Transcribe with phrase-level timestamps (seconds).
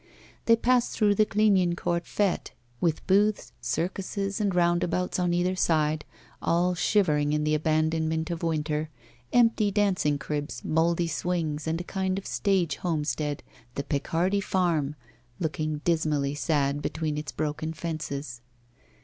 [0.45, 6.05] They passed through the Clignancourt fête, with booths, circuses, and roundabouts on either side,
[6.41, 8.89] all shivering in the abandonment of winter,
[9.31, 13.43] empty dancing cribs, mouldy swings, and a kind of stage homestead,
[13.75, 14.95] 'The Picardy Farm,'
[15.39, 18.41] looking dismally sad between its broken fences.